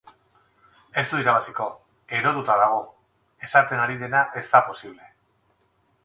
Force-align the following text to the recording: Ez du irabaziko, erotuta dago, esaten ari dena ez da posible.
Ez 1.01 1.03
du 1.09 1.17
irabaziko, 1.23 1.65
erotuta 2.19 2.55
dago, 2.61 2.79
esaten 3.49 3.83
ari 3.83 3.99
dena 4.05 4.23
ez 4.41 4.43
da 4.55 4.63
posible. 4.71 5.11